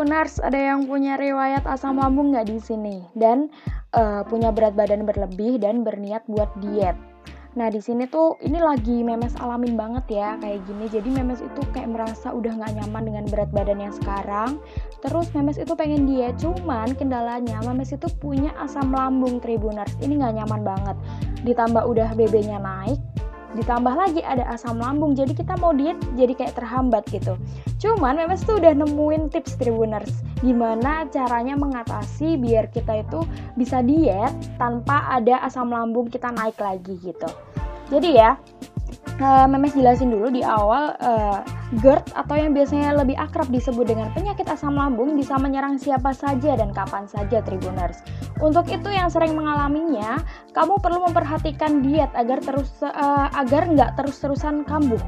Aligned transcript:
Tribuners, 0.00 0.40
ada 0.40 0.56
yang 0.56 0.88
punya 0.88 1.20
riwayat 1.20 1.68
asam 1.68 2.00
lambung 2.00 2.32
nggak 2.32 2.48
di 2.48 2.56
sini? 2.56 3.04
Dan 3.12 3.52
uh, 3.92 4.24
punya 4.24 4.48
berat 4.48 4.72
badan 4.72 5.04
berlebih 5.04 5.60
dan 5.60 5.84
berniat 5.84 6.24
buat 6.24 6.48
diet. 6.64 6.96
Nah 7.52 7.68
di 7.68 7.84
sini 7.84 8.08
tuh 8.08 8.40
ini 8.40 8.56
lagi 8.64 9.04
memes 9.04 9.36
alamin 9.36 9.76
banget 9.76 10.08
ya 10.08 10.40
kayak 10.40 10.64
gini. 10.64 10.88
Jadi 10.88 11.04
memes 11.12 11.44
itu 11.44 11.60
kayak 11.76 11.92
merasa 11.92 12.32
udah 12.32 12.48
nggak 12.48 12.80
nyaman 12.80 13.12
dengan 13.12 13.24
berat 13.28 13.52
badan 13.52 13.76
yang 13.76 13.92
sekarang. 13.92 14.56
Terus 15.04 15.28
memes 15.36 15.60
itu 15.60 15.76
pengen 15.76 16.08
diet, 16.08 16.32
cuman 16.40 16.96
kendalanya 16.96 17.60
memes 17.68 17.92
itu 17.92 18.08
punya 18.24 18.56
asam 18.56 18.96
lambung 18.96 19.36
Tribuners. 19.36 20.00
Ini 20.00 20.16
nggak 20.16 20.34
nyaman 20.40 20.64
banget. 20.64 20.96
Ditambah 21.44 21.84
udah 21.84 22.16
BB-nya 22.16 22.56
naik, 22.56 22.96
ditambah 23.54 23.94
lagi 23.94 24.22
ada 24.22 24.46
asam 24.54 24.78
lambung 24.78 25.18
jadi 25.18 25.34
kita 25.34 25.58
mau 25.58 25.74
diet 25.74 25.98
jadi 26.14 26.32
kayak 26.34 26.54
terhambat 26.54 27.02
gitu. 27.10 27.34
Cuman 27.82 28.18
Memes 28.18 28.46
tuh 28.46 28.62
udah 28.62 28.74
nemuin 28.76 29.32
tips 29.34 29.58
Tribuners 29.58 30.22
gimana 30.40 31.04
caranya 31.10 31.58
mengatasi 31.58 32.40
biar 32.40 32.72
kita 32.72 33.04
itu 33.04 33.26
bisa 33.58 33.84
diet 33.84 34.32
tanpa 34.56 35.04
ada 35.10 35.42
asam 35.44 35.68
lambung 35.68 36.08
kita 36.08 36.30
naik 36.32 36.56
lagi 36.60 36.96
gitu. 37.02 37.28
Jadi 37.90 38.14
ya 38.14 38.38
uh, 39.20 39.46
Memes 39.46 39.76
jelasin 39.76 40.10
dulu 40.10 40.32
di 40.32 40.42
awal 40.42 40.96
uh, 40.98 41.44
GERD 41.78 42.16
atau 42.16 42.34
yang 42.34 42.56
biasanya 42.56 42.96
lebih 42.96 43.14
akrab 43.20 43.46
disebut 43.52 43.86
dengan 43.86 44.10
penyakit 44.16 44.48
asam 44.50 44.74
lambung 44.74 45.14
bisa 45.14 45.38
menyerang 45.38 45.78
siapa 45.78 46.10
saja 46.10 46.56
dan 46.58 46.74
kapan 46.74 47.06
saja 47.06 47.44
Tribuners. 47.44 48.02
Untuk 48.40 48.66
itu 48.72 48.88
yang 48.90 49.12
sering 49.12 49.36
mengalaminya, 49.36 50.24
kamu 50.56 50.80
perlu 50.80 51.06
memperhatikan 51.06 51.84
diet 51.84 52.10
agar 52.16 52.40
terus 52.42 52.72
uh, 52.82 53.28
agar 53.36 53.68
nggak 53.70 54.00
terus-terusan 54.00 54.66
kambuh. 54.66 55.00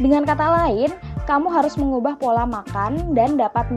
Dengan 0.00 0.24
kata 0.24 0.64
lain, 0.64 0.90
kamu 1.28 1.52
harus 1.52 1.76
mengubah 1.76 2.16
pola 2.16 2.48
makan 2.48 3.12
dan 3.12 3.36
dapat 3.36 3.68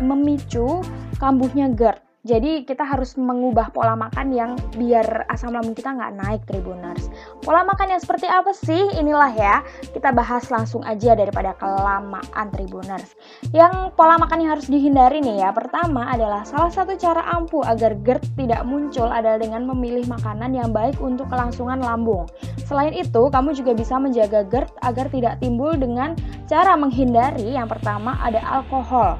memicu 0.00 0.80
kambuhnya 1.20 1.72
GERD. 1.72 2.05
Jadi 2.26 2.66
kita 2.66 2.82
harus 2.82 3.14
mengubah 3.14 3.70
pola 3.70 3.94
makan 3.94 4.34
yang 4.34 4.58
biar 4.74 5.30
asam 5.30 5.54
lambung 5.54 5.78
kita 5.78 5.94
nggak 5.94 6.12
naik 6.18 6.42
Tribuners. 6.50 7.06
Pola 7.38 7.62
makan 7.62 7.94
yang 7.94 8.02
seperti 8.02 8.26
apa 8.26 8.50
sih? 8.50 8.98
Inilah 8.98 9.30
ya, 9.30 9.62
kita 9.94 10.10
bahas 10.10 10.50
langsung 10.50 10.82
aja 10.82 11.14
daripada 11.14 11.54
kelamaan 11.54 12.50
Tribuners. 12.50 13.14
Yang 13.54 13.94
pola 13.94 14.18
makan 14.18 14.42
yang 14.42 14.58
harus 14.58 14.66
dihindari 14.66 15.22
nih 15.22 15.46
ya, 15.46 15.54
pertama 15.54 16.10
adalah 16.10 16.42
salah 16.42 16.66
satu 16.66 16.98
cara 16.98 17.22
ampuh 17.30 17.62
agar 17.62 17.94
GERD 18.02 18.26
tidak 18.34 18.66
muncul 18.66 19.06
adalah 19.06 19.38
dengan 19.38 19.62
memilih 19.62 20.10
makanan 20.10 20.50
yang 20.50 20.74
baik 20.74 20.98
untuk 20.98 21.30
kelangsungan 21.30 21.78
lambung. 21.78 22.26
Selain 22.66 22.90
itu, 22.90 23.30
kamu 23.30 23.54
juga 23.54 23.70
bisa 23.78 24.02
menjaga 24.02 24.42
GERD 24.42 24.74
agar 24.82 25.06
tidak 25.14 25.38
timbul 25.38 25.78
dengan 25.78 26.18
cara 26.50 26.74
menghindari 26.74 27.54
yang 27.54 27.70
pertama 27.70 28.18
ada 28.18 28.42
alkohol, 28.42 29.14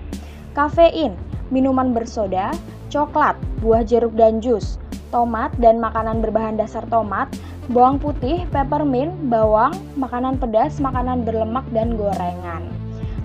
kafein, 0.58 1.14
minuman 1.54 1.94
bersoda, 1.94 2.50
coklat, 2.96 3.36
buah 3.60 3.84
jeruk 3.84 4.16
dan 4.16 4.40
jus, 4.40 4.80
tomat 5.12 5.52
dan 5.60 5.76
makanan 5.76 6.24
berbahan 6.24 6.56
dasar 6.56 6.80
tomat, 6.88 7.28
bawang 7.68 8.00
putih, 8.00 8.48
peppermint, 8.48 9.12
bawang, 9.28 9.76
makanan 10.00 10.40
pedas, 10.40 10.80
makanan 10.80 11.28
berlemak, 11.28 11.68
dan 11.76 12.00
gorengan. 12.00 12.64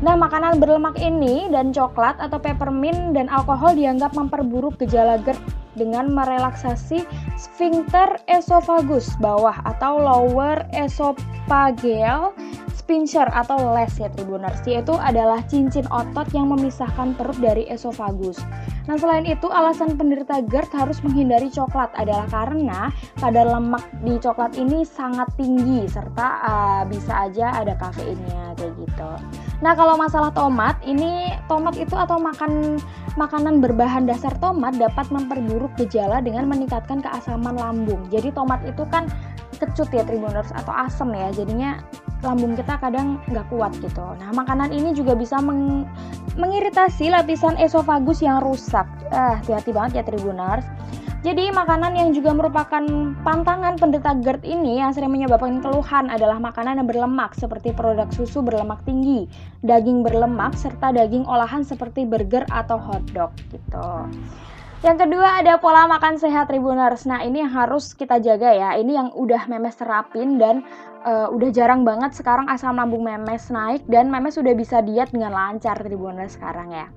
Nah, 0.01 0.17
makanan 0.17 0.57
berlemak 0.57 0.97
ini 0.97 1.45
dan 1.53 1.69
coklat 1.69 2.17
atau 2.17 2.41
peppermint 2.41 3.13
dan 3.13 3.29
alkohol 3.29 3.77
dianggap 3.77 4.17
memperburuk 4.17 4.75
gejala 4.81 5.21
GERD 5.21 5.37
dengan 5.77 6.09
merelaksasi 6.11 7.05
sphincter 7.37 8.17
esophagus 8.25 9.13
bawah 9.21 9.55
atau 9.63 10.01
lower 10.01 10.65
esophageal 10.73 12.33
sphincter 12.91 13.23
atau 13.31 13.71
les 13.71 13.87
ya 13.95 14.11
Tribuners 14.11 14.59
yaitu 14.67 14.91
adalah 14.99 15.39
cincin 15.47 15.87
otot 15.87 16.27
yang 16.35 16.51
memisahkan 16.51 17.15
perut 17.15 17.39
dari 17.39 17.63
esophagus. 17.71 18.43
Nah, 18.91 18.99
selain 18.99 19.23
itu, 19.23 19.47
alasan 19.47 19.95
penderita 19.95 20.43
GERD 20.43 20.75
harus 20.75 20.99
menghindari 20.99 21.47
coklat 21.47 21.87
adalah 21.95 22.27
karena 22.27 22.91
kadar 23.15 23.47
lemak 23.47 23.87
di 24.03 24.19
coklat 24.19 24.59
ini 24.59 24.83
sangat 24.83 25.31
tinggi 25.39 25.87
serta 25.87 26.27
uh, 26.43 26.83
bisa 26.83 27.31
aja 27.31 27.63
ada 27.63 27.79
kafeinnya 27.79 28.51
kayak 28.59 28.75
gitu. 28.75 29.11
Nah, 29.63 29.71
kalau 29.71 29.95
masalah 29.95 30.35
tomat, 30.35 30.75
ini 30.83 31.31
tomat 31.47 31.79
itu 31.79 31.95
atau 31.95 32.19
makan 32.19 32.75
makanan 33.15 33.63
berbahan 33.63 34.03
dasar 34.03 34.35
tomat 34.43 34.75
dapat 34.75 35.07
memperburuk 35.07 35.71
gejala 35.79 36.19
dengan 36.19 36.51
meningkatkan 36.51 36.99
keasaman 36.99 37.55
lambung. 37.55 38.03
Jadi 38.11 38.35
tomat 38.35 38.59
itu 38.67 38.83
kan 38.91 39.07
kecut 39.61 39.93
ya 39.93 40.01
Tribuners 40.01 40.49
atau 40.51 40.73
asam 40.73 41.13
ya, 41.13 41.29
jadinya 41.31 41.79
lambung 42.21 42.53
kita 42.53 42.77
kadang 42.77 43.17
nggak 43.29 43.49
kuat 43.49 43.73
gitu. 43.81 44.05
Nah, 44.17 44.29
makanan 44.33 44.69
ini 44.69 44.93
juga 44.93 45.17
bisa 45.17 45.41
meng 45.41 45.85
mengiritasi 46.37 47.09
lapisan 47.09 47.57
esofagus 47.57 48.21
yang 48.21 48.39
rusak. 48.39 48.85
Eh, 49.09 49.33
hati-hati 49.41 49.73
banget 49.73 49.91
ya 49.99 50.03
Tribuners. 50.05 50.65
Jadi 51.21 51.53
makanan 51.53 51.93
yang 51.93 52.09
juga 52.17 52.33
merupakan 52.33 52.81
pantangan 53.21 53.77
penderita 53.77 54.17
GERD 54.25 54.41
ini 54.41 54.81
yang 54.81 54.89
sering 54.89 55.13
menyebabkan 55.13 55.61
keluhan 55.61 56.09
adalah 56.09 56.41
makanan 56.41 56.81
yang 56.81 56.89
berlemak 56.89 57.37
seperti 57.37 57.77
produk 57.77 58.09
susu 58.09 58.41
berlemak 58.41 58.81
tinggi, 58.89 59.29
daging 59.61 60.01
berlemak 60.01 60.57
serta 60.57 60.89
daging 60.89 61.21
olahan 61.29 61.61
seperti 61.61 62.09
burger 62.09 62.41
atau 62.49 62.81
hotdog 62.81 63.37
gitu. 63.53 63.89
Yang 64.81 65.05
kedua 65.05 65.37
ada 65.37 65.61
pola 65.61 65.85
makan 65.85 66.17
sehat 66.17 66.49
Tribuners. 66.49 67.05
Nah, 67.05 67.21
ini 67.21 67.45
yang 67.45 67.53
harus 67.53 67.93
kita 67.93 68.17
jaga 68.17 68.49
ya. 68.49 68.73
Ini 68.81 68.97
yang 68.97 69.09
udah 69.13 69.45
memes 69.45 69.77
terapin 69.77 70.41
dan 70.41 70.65
uh, 71.05 71.29
udah 71.29 71.53
jarang 71.53 71.85
banget 71.85 72.17
sekarang 72.17 72.49
asam 72.49 72.73
lambung 72.81 73.05
memes 73.05 73.53
naik 73.53 73.85
dan 73.85 74.09
memes 74.09 74.41
sudah 74.41 74.57
bisa 74.57 74.81
diet 74.81 75.13
dengan 75.13 75.37
lancar 75.37 75.77
Tribuners 75.77 76.33
sekarang 76.33 76.73
ya. 76.73 76.89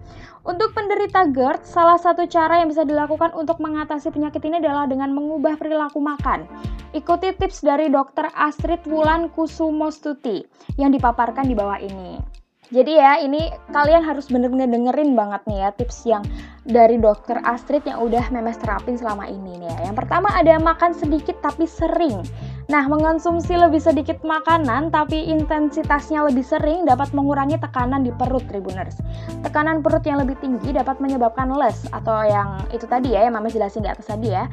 Untuk 0.48 0.72
penderita 0.72 1.28
GERD, 1.28 1.60
salah 1.68 2.00
satu 2.00 2.24
cara 2.24 2.64
yang 2.64 2.72
bisa 2.72 2.88
dilakukan 2.88 3.36
untuk 3.36 3.60
mengatasi 3.60 4.08
penyakit 4.16 4.40
ini 4.48 4.64
adalah 4.64 4.88
dengan 4.88 5.12
mengubah 5.12 5.60
perilaku 5.60 6.00
makan. 6.00 6.48
Ikuti 6.96 7.36
tips 7.36 7.60
dari 7.60 7.92
Dr. 7.92 8.32
Astrid 8.32 8.80
Wulan 8.88 9.28
Kusumostuti 9.28 10.40
yang 10.80 10.88
dipaparkan 10.88 11.44
di 11.44 11.52
bawah 11.52 11.76
ini. 11.76 12.33
Jadi 12.74 12.98
ya, 12.98 13.22
ini 13.22 13.54
kalian 13.70 14.02
harus 14.02 14.26
bener-bener 14.26 14.66
dengerin 14.66 15.14
banget 15.14 15.46
nih 15.46 15.62
ya 15.62 15.70
tips 15.78 15.98
yang 16.10 16.26
dari 16.66 16.98
dokter 16.98 17.38
Astrid 17.46 17.86
yang 17.86 18.02
udah 18.02 18.34
memes 18.34 18.58
terapin 18.58 18.98
selama 18.98 19.30
ini 19.30 19.62
nih 19.62 19.70
ya. 19.70 19.78
Yang 19.86 20.02
pertama 20.02 20.26
ada 20.34 20.58
makan 20.58 20.90
sedikit 20.90 21.38
tapi 21.38 21.70
sering. 21.70 22.26
Nah, 22.66 22.82
mengonsumsi 22.90 23.54
lebih 23.54 23.78
sedikit 23.78 24.18
makanan 24.26 24.90
tapi 24.90 25.22
intensitasnya 25.22 26.26
lebih 26.26 26.42
sering 26.42 26.82
dapat 26.82 27.14
mengurangi 27.14 27.62
tekanan 27.62 28.02
di 28.02 28.10
perut 28.10 28.42
Tribuners. 28.50 28.98
Tekanan 29.46 29.78
perut 29.78 30.02
yang 30.02 30.18
lebih 30.26 30.34
tinggi 30.42 30.74
dapat 30.74 30.98
menyebabkan 30.98 31.54
les 31.54 31.86
atau 31.94 32.26
yang 32.26 32.58
itu 32.74 32.90
tadi 32.90 33.14
ya 33.14 33.30
yang 33.30 33.38
Mama 33.38 33.54
jelasin 33.54 33.86
di 33.86 33.90
atas 33.94 34.10
tadi 34.10 34.34
ya 34.34 34.50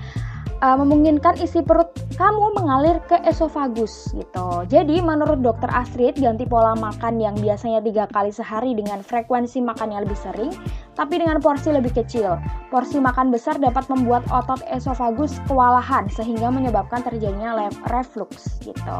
uh, 0.62 0.78
memungkinkan 0.78 1.42
isi 1.42 1.60
perut 1.66 1.90
kamu 2.16 2.54
mengalir 2.56 3.02
ke 3.10 3.18
esofagus 3.26 4.14
gitu. 4.14 4.48
Jadi 4.70 5.02
menurut 5.02 5.42
dokter 5.42 5.68
Astrid 5.74 6.22
ganti 6.22 6.46
pola 6.46 6.78
makan 6.78 7.18
yang 7.18 7.36
biasanya 7.42 7.82
tiga 7.82 8.06
kali 8.14 8.30
sehari 8.30 8.78
dengan 8.78 9.02
frekuensi 9.02 9.60
makan 9.60 9.92
yang 9.92 10.06
lebih 10.06 10.18
sering, 10.22 10.54
tapi 10.94 11.18
dengan 11.18 11.42
porsi 11.42 11.74
lebih 11.74 11.92
kecil. 11.98 12.38
Porsi 12.70 13.02
makan 13.02 13.34
besar 13.34 13.58
dapat 13.58 13.90
membuat 13.90 14.24
otot 14.30 14.62
esofagus 14.70 15.42
kewalahan 15.50 16.06
sehingga 16.14 16.54
menyebabkan 16.54 17.02
terjadinya 17.02 17.68
reflux 17.90 18.62
gitu. 18.62 19.00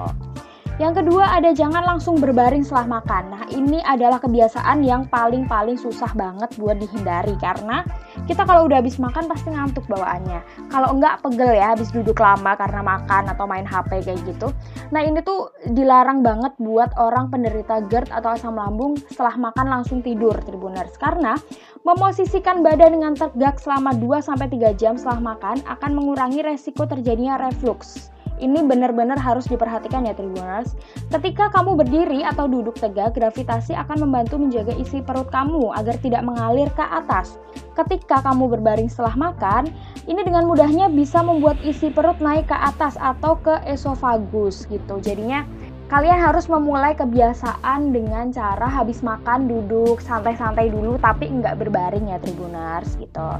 Yang 0.82 1.06
kedua 1.06 1.38
ada 1.38 1.54
jangan 1.54 1.86
langsung 1.86 2.18
berbaring 2.18 2.66
setelah 2.66 2.98
makan. 2.98 3.30
Nah 3.30 3.46
ini 3.54 3.86
adalah 3.86 4.18
kebiasaan 4.18 4.82
yang 4.82 5.06
paling-paling 5.14 5.78
susah 5.78 6.10
banget 6.18 6.50
buat 6.58 6.82
dihindari 6.82 7.38
karena 7.38 7.86
kita 8.26 8.42
kalau 8.50 8.66
udah 8.66 8.82
habis 8.82 8.98
makan 8.98 9.30
pasti 9.30 9.54
ngantuk 9.54 9.86
bawaannya. 9.86 10.42
Kalau 10.74 10.90
enggak 10.90 11.22
pegel 11.22 11.54
ya 11.54 11.78
habis 11.78 11.94
duduk 11.94 12.18
lama 12.18 12.58
karena 12.58 12.82
makan 12.82 13.30
atau 13.30 13.46
main 13.46 13.62
HP 13.62 14.10
kayak 14.10 14.26
gitu. 14.26 14.50
Nah 14.90 15.06
ini 15.06 15.22
tuh 15.22 15.54
dilarang 15.70 16.26
banget 16.26 16.58
buat 16.58 16.90
orang 16.98 17.30
penderita 17.30 17.86
GERD 17.86 18.10
atau 18.10 18.34
asam 18.34 18.58
lambung 18.58 18.98
setelah 19.06 19.38
makan 19.38 19.70
langsung 19.70 20.02
tidur 20.02 20.34
Tribuners. 20.34 20.98
Karena 20.98 21.38
memosisikan 21.86 22.66
badan 22.66 22.98
dengan 22.98 23.14
tegak 23.14 23.62
selama 23.62 23.94
2-3 24.02 24.74
jam 24.82 24.98
setelah 24.98 25.38
makan 25.38 25.62
akan 25.62 25.92
mengurangi 25.94 26.42
resiko 26.42 26.90
terjadinya 26.90 27.38
reflux. 27.38 28.10
Ini 28.42 28.66
benar-benar 28.66 29.22
harus 29.22 29.46
diperhatikan 29.46 30.10
ya 30.10 30.18
Tribuners. 30.18 30.74
Ketika 31.14 31.54
kamu 31.54 31.78
berdiri 31.78 32.26
atau 32.26 32.50
duduk 32.50 32.74
tegak, 32.74 33.14
gravitasi 33.14 33.78
akan 33.78 34.10
membantu 34.10 34.42
menjaga 34.42 34.74
isi 34.82 35.06
perut 35.06 35.30
kamu 35.30 35.70
agar 35.78 35.94
tidak 36.02 36.26
mengalir 36.26 36.66
ke 36.74 36.82
atas. 36.82 37.38
Ketika 37.78 38.26
kamu 38.26 38.50
berbaring 38.58 38.90
setelah 38.90 39.14
makan, 39.14 39.70
ini 40.10 40.26
dengan 40.26 40.50
mudahnya 40.50 40.90
bisa 40.90 41.22
membuat 41.22 41.62
isi 41.62 41.94
perut 41.94 42.18
naik 42.18 42.50
ke 42.50 42.58
atas 42.58 42.98
atau 42.98 43.38
ke 43.38 43.62
esofagus 43.70 44.66
gitu. 44.74 44.98
Jadinya 44.98 45.46
kalian 45.94 46.18
harus 46.18 46.50
memulai 46.50 46.98
kebiasaan 46.98 47.94
dengan 47.94 48.34
cara 48.34 48.66
habis 48.66 49.06
makan 49.06 49.46
duduk 49.46 50.02
santai-santai 50.02 50.74
dulu 50.74 50.98
tapi 50.98 51.30
nggak 51.30 51.62
berbaring 51.62 52.10
ya 52.10 52.18
Tribuners 52.18 52.98
gitu. 52.98 53.38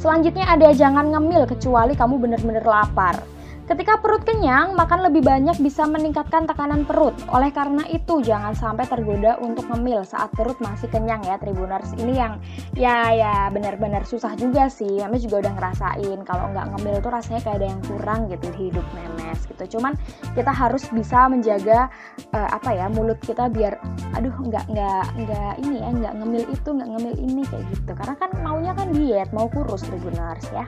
Selanjutnya 0.00 0.48
ada 0.48 0.72
jangan 0.72 1.12
ngemil 1.12 1.44
kecuali 1.44 1.92
kamu 1.92 2.16
benar-benar 2.16 2.64
lapar. 2.64 3.18
Ketika 3.68 4.00
perut 4.00 4.24
kenyang, 4.24 4.72
makan 4.72 5.12
lebih 5.12 5.20
banyak 5.20 5.60
bisa 5.60 5.84
meningkatkan 5.84 6.48
tekanan 6.48 6.88
perut. 6.88 7.12
Oleh 7.28 7.52
karena 7.52 7.84
itu, 7.92 8.24
jangan 8.24 8.56
sampai 8.56 8.88
tergoda 8.88 9.36
untuk 9.44 9.68
ngemil 9.68 10.08
saat 10.08 10.32
perut 10.32 10.56
masih 10.64 10.88
kenyang 10.88 11.20
ya, 11.20 11.36
Tribuners. 11.36 11.92
Ini 12.00 12.12
yang 12.16 12.40
ya 12.72 13.12
ya 13.12 13.34
benar-benar 13.52 14.08
susah 14.08 14.32
juga 14.40 14.72
sih. 14.72 15.04
Memes 15.04 15.26
juga 15.26 15.44
udah 15.44 15.52
ngerasain 15.58 16.18
kalau 16.24 16.48
nggak 16.54 16.66
ngemil 16.72 16.96
tuh 17.02 17.10
rasanya 17.10 17.40
kayak 17.42 17.56
ada 17.58 17.66
yang 17.74 17.82
kurang 17.84 18.20
gitu 18.30 18.46
di 18.54 18.58
hidup 18.70 18.86
Memes 18.94 19.40
gitu. 19.44 19.64
Cuman 19.76 19.92
kita 20.38 20.52
harus 20.54 20.88
bisa 20.94 21.26
menjaga 21.26 21.92
uh, 22.30 22.48
apa 22.54 22.70
ya 22.70 22.86
mulut 22.86 23.18
kita 23.20 23.50
biar 23.50 23.76
aduh 24.14 24.32
nggak 24.48 24.64
nggak 24.70 25.06
nggak 25.18 25.52
ini 25.66 25.76
ya 25.82 25.90
nggak 25.90 26.14
ngemil 26.22 26.44
itu 26.46 26.68
nggak 26.70 26.88
ngemil 26.94 27.14
ini 27.18 27.42
kayak 27.50 27.64
gitu. 27.74 27.92
Karena 27.98 28.14
kan 28.14 28.30
maunya 28.40 28.72
kan 28.72 28.88
diet, 28.94 29.28
mau 29.34 29.50
kurus 29.50 29.82
Tribuners 29.82 30.46
ya. 30.54 30.64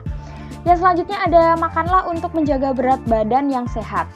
Yang 0.61 0.83
selanjutnya 0.83 1.17
ada 1.25 1.43
makanlah 1.57 2.05
untuk 2.11 2.35
menjaga 2.35 2.75
berat 2.75 2.90
badan 3.07 3.47
yang 3.47 3.69
sehat. 3.71 4.09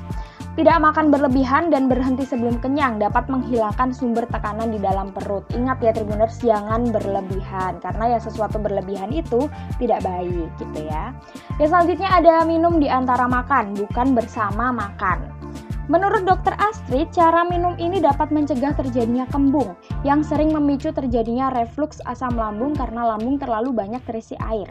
Tidak 0.56 0.80
makan 0.80 1.12
berlebihan 1.12 1.68
dan 1.68 1.92
berhenti 1.92 2.24
sebelum 2.24 2.63
kenyang 2.63 2.95
dapat 2.95 3.27
menghilangkan 3.27 3.92
sumber 3.92 4.24
tekanan 4.31 4.72
di 4.72 4.80
dalam 4.80 5.12
perut. 5.12 5.44
Ingat 5.51 5.83
ya 5.83 5.92
Tribuners, 5.92 6.39
jangan 6.39 6.95
berlebihan 6.95 7.83
karena 7.83 8.16
ya 8.16 8.19
sesuatu 8.24 8.56
berlebihan 8.56 9.12
itu 9.12 9.51
tidak 9.83 10.07
baik 10.07 10.48
gitu 10.56 10.80
ya. 10.88 11.12
Yang 11.60 11.75
selanjutnya 11.75 12.07
ada 12.07 12.36
minum 12.48 12.80
di 12.80 12.88
antara 12.88 13.27
makan, 13.27 13.75
bukan 13.75 14.16
bersama 14.16 14.72
makan. 14.72 15.28
Menurut 15.92 16.24
dokter 16.24 16.56
Astrid, 16.57 17.12
cara 17.12 17.44
minum 17.44 17.75
ini 17.75 18.00
dapat 18.00 18.31
mencegah 18.31 18.74
terjadinya 18.74 19.30
kembung 19.30 19.78
yang 20.01 20.24
sering 20.24 20.50
memicu 20.56 20.89
terjadinya 20.89 21.51
reflux 21.51 22.01
asam 22.10 22.33
lambung 22.33 22.74
karena 22.74 23.13
lambung 23.13 23.38
terlalu 23.38 23.69
banyak 23.69 24.01
terisi 24.07 24.33
air. 24.39 24.66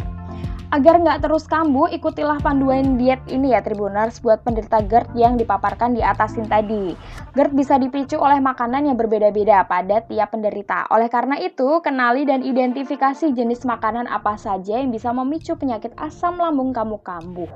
Agar 0.74 0.98
nggak 0.98 1.22
terus 1.22 1.46
kambuh, 1.46 1.86
ikutilah 1.86 2.42
panduan 2.42 2.98
diet 2.98 3.22
ini 3.30 3.54
ya 3.54 3.62
Tribuners 3.62 4.18
buat 4.18 4.42
penderita 4.42 4.82
GERD 4.82 5.14
yang 5.14 5.38
dipaparkan 5.38 5.94
di 5.94 6.02
atasin 6.02 6.50
tadi. 6.50 6.98
GERD 7.30 7.54
bisa 7.54 7.78
dipicu 7.78 8.18
oleh 8.18 8.42
makanan 8.42 8.90
yang 8.90 8.98
berbeda-beda 8.98 9.62
pada 9.70 10.02
tiap 10.02 10.34
penderita. 10.34 10.90
Oleh 10.90 11.06
karena 11.06 11.38
itu, 11.38 11.78
kenali 11.78 12.26
dan 12.26 12.42
identifikasi 12.42 13.30
jenis 13.38 13.62
makanan 13.62 14.10
apa 14.10 14.34
saja 14.34 14.82
yang 14.82 14.90
bisa 14.90 15.14
memicu 15.14 15.54
penyakit 15.54 15.94
asam 15.94 16.42
lambung 16.42 16.74
kamu 16.74 16.98
kambuh 17.06 17.46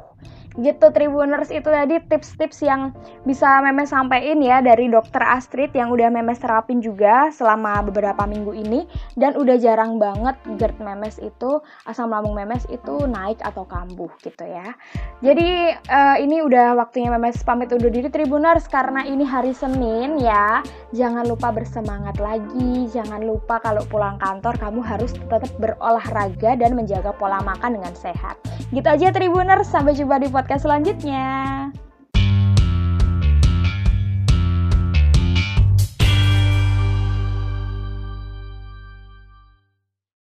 gitu 0.58 0.90
Tribuners 0.90 1.55
itu 1.55 1.66
tadi 1.70 2.02
tips-tips 2.10 2.58
yang 2.66 2.90
bisa 3.22 3.62
Memes 3.62 3.94
sampaikan 3.94 4.43
ya 4.43 4.58
dari 4.58 4.90
dokter 4.90 5.22
Astrid 5.22 5.70
yang 5.72 5.94
udah 5.94 6.10
Memes 6.10 6.43
terapin 6.43 6.82
juga 6.82 7.31
selama 7.31 7.87
beberapa 7.87 8.26
minggu 8.26 8.52
ini 8.55 8.90
dan 9.14 9.38
udah 9.38 9.55
jarang 9.62 10.02
banget 10.02 10.34
GERD 10.58 10.82
Memes 10.82 11.22
itu 11.22 11.62
asam 11.87 12.10
lambung 12.10 12.34
Memes 12.34 12.66
itu 12.69 13.06
naik 13.06 13.38
atau 13.46 13.62
kambuh 13.64 14.10
gitu 14.26 14.43
ya. 14.43 14.75
Jadi 15.22 15.78
uh, 15.90 16.16
ini 16.19 16.43
udah 16.43 16.75
waktunya 16.75 17.14
Memes 17.14 17.38
pamit 17.46 17.70
undur 17.70 17.90
diri 17.94 18.11
Tribuners 18.11 18.66
karena 18.66 19.06
ini 19.06 19.22
hari 19.22 19.54
Senin 19.54 20.19
ya. 20.19 20.62
Jangan 20.90 21.31
lupa 21.31 21.54
bersemangat 21.54 22.19
lagi, 22.19 22.90
jangan 22.90 23.22
lupa 23.22 23.62
kalau 23.62 23.87
pulang 23.87 24.19
kantor 24.19 24.58
kamu 24.58 24.81
harus 24.82 25.14
tetap 25.14 25.52
berolahraga 25.62 26.58
dan 26.58 26.75
menjaga 26.75 27.14
pola 27.14 27.38
makan 27.46 27.78
dengan 27.78 27.94
sehat. 27.94 28.34
Gitu 28.75 28.84
aja 28.84 29.14
Tribuners, 29.14 29.70
sampai 29.70 29.94
jumpa 29.96 30.20
di 30.20 30.28
podcast 30.48 30.64
selanjutnya. 30.64 31.28